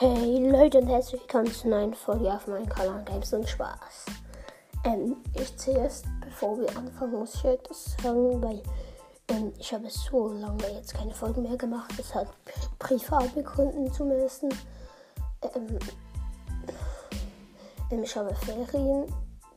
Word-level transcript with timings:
Hey 0.00 0.48
Leute 0.48 0.78
und 0.78 0.86
herzlich 0.86 1.20
willkommen 1.22 1.52
zu 1.52 1.66
einer 1.66 1.78
neuen 1.80 1.94
Folge 1.94 2.32
auf 2.32 2.46
meinem 2.46 2.68
Kanal 2.68 3.02
Games 3.04 3.32
und 3.32 3.48
Spaß. 3.48 4.06
Ähm, 4.84 5.16
ich 5.34 5.56
zuerst, 5.56 6.04
bevor 6.20 6.56
wir 6.56 6.68
anfangen, 6.76 7.18
muss 7.18 7.34
ich 7.34 7.44
etwas 7.44 7.96
sagen, 8.00 8.40
weil 8.40 8.62
ähm, 9.26 9.52
ich 9.58 9.74
habe 9.74 9.90
so 9.90 10.28
lange 10.28 10.70
jetzt 10.72 10.94
keine 10.94 11.12
Folgen 11.12 11.42
mehr 11.42 11.56
gemacht. 11.56 11.90
Das 11.96 12.14
hat 12.14 12.28
private 12.78 13.42
Gründe 13.42 13.90
zumindest. 13.90 14.44
Ähm, 14.44 15.78
ähm, 17.90 18.02
ich 18.04 18.16
habe 18.16 18.32
Ferien, 18.36 19.12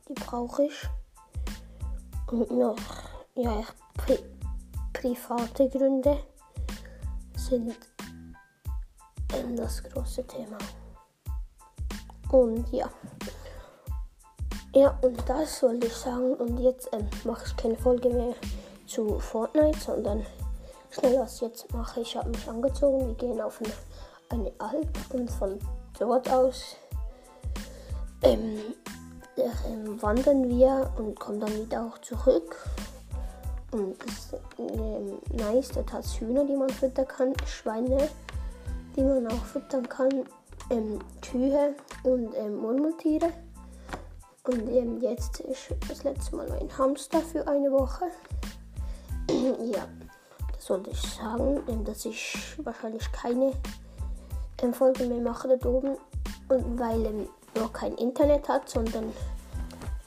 die 0.08 0.14
brauche 0.14 0.64
ich. 0.64 0.88
Und 2.32 2.50
noch, 2.50 2.76
ja, 3.36 3.62
pri 3.96 4.18
private 4.92 5.68
Gründe 5.68 6.18
sind 7.36 7.76
das 9.56 9.82
große 9.82 10.26
Thema. 10.26 10.58
Und 12.30 12.70
ja. 12.72 12.90
Ja, 14.74 14.98
und 15.02 15.28
das 15.28 15.62
wollte 15.62 15.86
ich 15.86 15.94
sagen. 15.94 16.34
Und 16.34 16.58
jetzt 16.58 16.88
ähm, 16.92 17.08
mache 17.24 17.44
ich 17.46 17.56
keine 17.56 17.76
Folge 17.76 18.08
mehr 18.08 18.34
zu 18.86 19.18
Fortnite, 19.18 19.78
sondern 19.78 20.24
schnell 20.90 21.18
was 21.18 21.40
jetzt 21.40 21.72
mache. 21.72 22.00
Ich 22.00 22.16
habe 22.16 22.30
mich 22.30 22.48
angezogen. 22.48 23.06
Wir 23.08 23.14
gehen 23.14 23.40
auf 23.40 23.60
eine, 23.60 23.72
eine 24.30 24.52
Alp 24.58 24.98
und 25.12 25.30
von 25.30 25.58
dort 25.98 26.30
aus 26.30 26.76
ähm, 28.22 28.58
ähm, 29.36 30.00
wandern 30.00 30.48
wir 30.48 30.90
und 30.96 31.18
kommen 31.18 31.40
dann 31.40 31.54
wieder 31.54 31.84
auch 31.84 31.98
zurück. 31.98 32.56
Und 33.72 33.96
das 34.04 34.40
ähm, 34.58 35.18
nice, 35.32 35.70
dort 35.74 35.92
hat 35.92 36.04
Hühner, 36.04 36.44
die 36.44 36.56
man 36.56 36.68
füttern 36.68 37.08
kann, 37.08 37.32
Schweine, 37.46 38.08
die 38.96 39.02
man 39.02 39.26
auch 39.26 39.44
füttern 39.44 39.88
kann, 39.88 40.24
ähm, 40.70 40.98
Kühe 41.20 41.74
und 42.02 42.34
ähm, 42.36 42.56
Murmeltiere. 42.56 43.30
Und 44.44 44.68
ähm, 44.68 45.00
jetzt 45.00 45.40
ist 45.40 45.74
das 45.88 46.02
letzte 46.02 46.36
Mal 46.36 46.50
ein 46.52 46.76
Hamster 46.76 47.20
für 47.20 47.46
eine 47.46 47.70
Woche. 47.70 48.06
ja, 49.30 49.86
das 50.54 50.70
wollte 50.70 50.90
ich 50.90 51.00
sagen, 51.00 51.62
ähm, 51.68 51.84
dass 51.84 52.04
ich 52.04 52.56
wahrscheinlich 52.62 53.10
keine 53.12 53.52
ähm, 54.62 54.74
Folge 54.74 55.06
mehr 55.06 55.20
mache 55.20 55.56
da 55.56 55.68
oben. 55.68 55.96
Und 56.48 56.78
weil 56.78 57.06
ähm, 57.06 57.28
noch 57.54 57.72
kein 57.72 57.94
Internet 57.94 58.48
hat, 58.48 58.68
sondern 58.68 59.12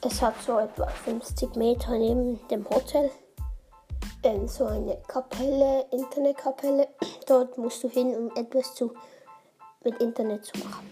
es 0.02 0.20
hat 0.20 0.34
so 0.42 0.58
etwa 0.58 0.86
50 0.86 1.56
Meter 1.56 1.96
neben 1.98 2.38
dem 2.48 2.68
Hotel 2.68 3.10
ähm, 4.26 4.48
so 4.48 4.66
eine 4.66 4.96
Kapelle, 5.06 5.86
Internetkapelle. 5.92 6.88
Dort 7.26 7.56
musst 7.56 7.82
du 7.84 7.88
hin, 7.88 8.14
um 8.14 8.36
etwas 8.36 8.74
zu, 8.74 8.92
mit 9.84 10.00
Internet 10.00 10.44
zu 10.44 10.58
machen. 10.58 10.90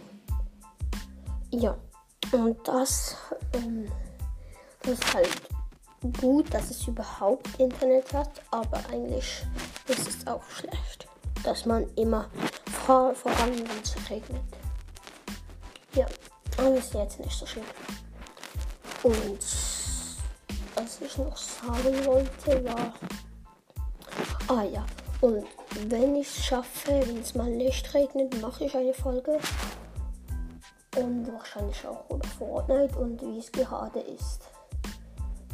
Ja, 1.50 1.76
und 2.32 2.56
das, 2.66 3.16
ähm, 3.54 3.90
das 4.82 4.92
ist 4.92 5.14
halt 5.14 5.30
gut, 6.20 6.52
dass 6.52 6.70
es 6.70 6.86
überhaupt 6.86 7.48
Internet 7.58 8.12
hat, 8.12 8.30
aber 8.50 8.78
eigentlich 8.90 9.44
ist 9.88 10.08
es 10.08 10.26
auch 10.26 10.42
schlecht, 10.50 11.08
dass 11.44 11.64
man 11.64 11.88
immer 11.96 12.28
vor, 12.84 13.14
voran, 13.14 13.52
wenn 13.52 13.82
es 13.82 14.10
regnet. 14.10 14.42
Ja, 15.94 16.06
aber 16.58 16.74
ist 16.74 16.94
jetzt 16.94 17.20
nicht 17.20 17.38
so 17.38 17.46
schlimm. 17.46 17.64
Und 19.02 19.73
was 21.00 21.08
ich 21.08 21.18
noch 21.18 21.36
sagen 21.36 22.04
wollte, 22.06 22.64
war. 22.64 22.94
Ah 24.48 24.62
ja, 24.64 24.84
und 25.20 25.44
wenn 25.88 26.16
ich 26.16 26.26
es 26.26 26.44
schaffe, 26.44 26.92
wenn 27.06 27.20
es 27.20 27.34
mal 27.34 27.50
nicht 27.50 27.92
regnet, 27.94 28.40
mache 28.40 28.64
ich 28.64 28.76
eine 28.76 28.94
Folge. 28.94 29.38
Und 30.96 31.32
wahrscheinlich 31.32 31.84
auch 31.86 32.08
über 32.10 32.26
Fortnite 32.38 32.96
und 32.98 33.20
wie 33.22 33.38
es 33.38 33.50
gerade 33.50 34.00
ist. 34.00 34.42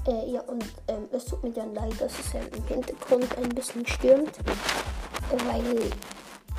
Äh, 0.07 0.33
ja, 0.33 0.41
und 0.43 0.65
ähm, 0.89 1.09
es 1.13 1.25
tut 1.25 1.43
mir 1.43 1.53
dann 1.53 1.75
leid, 1.75 1.99
dass 1.99 2.13
es 2.19 2.35
im 2.35 2.65
Hintergrund 2.65 3.27
ein 3.39 3.49
bisschen 3.51 3.87
stürmt. 3.87 4.37
Weil, 5.31 5.91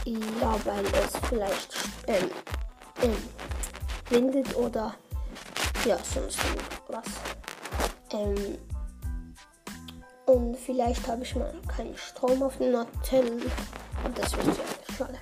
ja, 0.06 0.56
weil 0.66 0.86
es 0.86 1.30
vielleicht 1.30 1.76
ähm, 2.08 2.32
ähm, 3.04 3.18
windet 4.10 4.56
oder 4.56 4.96
ja, 5.86 5.98
sonst 6.04 6.40
was. 6.88 7.06
Ähm, 8.14 8.58
und 10.32 10.56
vielleicht 10.56 11.08
habe 11.08 11.24
ich 11.24 11.36
mal 11.36 11.54
keinen 11.68 11.98
Strom 11.98 12.42
auf 12.42 12.58
dem 12.58 12.78
Hotel. 12.78 13.26
Und 14.04 14.18
das 14.18 14.32
ja 14.32 14.44
nicht 14.44 14.62
schade. 14.98 15.18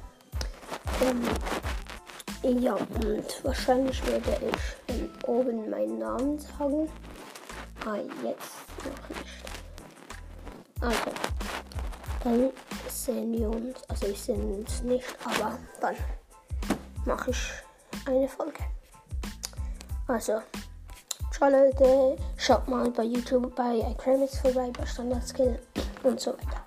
Ähm, 2.44 2.62
ja, 2.62 2.76
und 2.76 3.44
wahrscheinlich 3.44 4.06
werde 4.06 4.38
ich 4.52 4.96
ähm, 4.96 5.10
oben 5.26 5.70
meinen 5.70 5.98
Namen 5.98 6.38
sagen. 6.38 6.90
Ah, 7.86 7.96
jetzt 8.24 8.54
noch 8.86 9.10
nicht. 9.10 9.44
Also, 10.82 11.12
dann 12.24 12.52
sehen 12.88 13.34
wir 13.34 13.50
uns. 13.50 13.84
Also, 13.88 14.08
ich 14.08 14.22
sehe 14.22 14.36
uns 14.36 14.84
nicht, 14.84 15.08
aber 15.26 15.58
dann 15.82 15.96
mache 17.06 17.32
ich 17.32 17.50
eine 18.06 18.30
Folge. 18.30 18.64
Also, 20.08 20.42
ciao 21.40 21.50
Leute, 21.50 22.18
schaut 22.36 22.68
mal 22.68 22.92
bei 22.92 23.04
YouTube 23.04 23.56
bei 23.56 23.78
iCramix 23.78 24.40
vorbei, 24.40 24.72
bei 24.78 24.86
Standard 24.86 25.26
Skill 25.26 25.58
und 26.04 26.20
so 26.20 26.32
weiter. 26.34 26.66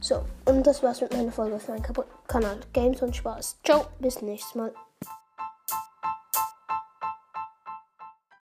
So, 0.00 0.24
und 0.44 0.64
das 0.64 0.84
war's 0.84 1.00
mit 1.00 1.12
meiner 1.12 1.32
Folge 1.32 1.58
für 1.58 1.72
meinen 1.72 1.82
Kanal 2.28 2.58
Games 2.72 3.02
und 3.02 3.16
Spaß. 3.16 3.58
Ciao, 3.64 3.86
bis 3.98 4.22
nächstes 4.22 4.54
Mal. 4.54 4.72